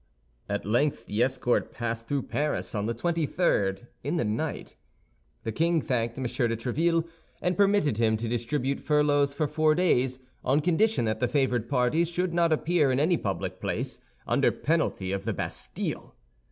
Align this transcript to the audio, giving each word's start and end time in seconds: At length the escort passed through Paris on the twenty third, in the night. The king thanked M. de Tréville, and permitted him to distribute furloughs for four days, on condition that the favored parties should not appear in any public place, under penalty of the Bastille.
At 0.49 0.65
length 0.65 1.05
the 1.05 1.21
escort 1.21 1.71
passed 1.71 2.07
through 2.07 2.23
Paris 2.23 2.73
on 2.73 2.87
the 2.87 2.95
twenty 2.95 3.27
third, 3.27 3.85
in 4.03 4.17
the 4.17 4.25
night. 4.25 4.75
The 5.43 5.51
king 5.51 5.79
thanked 5.79 6.17
M. 6.17 6.23
de 6.23 6.29
Tréville, 6.57 7.07
and 7.39 7.55
permitted 7.55 7.97
him 7.97 8.17
to 8.17 8.27
distribute 8.27 8.79
furloughs 8.79 9.35
for 9.35 9.45
four 9.47 9.75
days, 9.75 10.17
on 10.43 10.59
condition 10.59 11.05
that 11.05 11.19
the 11.19 11.27
favored 11.27 11.69
parties 11.69 12.09
should 12.09 12.33
not 12.33 12.51
appear 12.51 12.91
in 12.91 12.99
any 12.99 13.15
public 13.15 13.61
place, 13.61 13.99
under 14.25 14.51
penalty 14.51 15.11
of 15.11 15.23
the 15.23 15.33
Bastille. 15.33 16.15